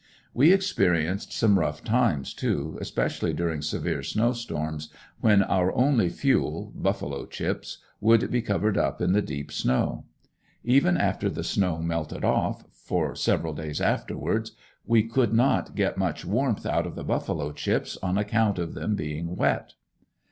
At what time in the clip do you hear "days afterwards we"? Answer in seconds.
13.53-15.03